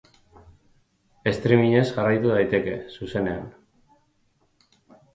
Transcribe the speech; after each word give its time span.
Streamingez 1.35 1.85
ere 1.87 1.93
jarraitu 1.99 2.33
daiteke, 2.33 2.77
zuzenean. 2.97 3.49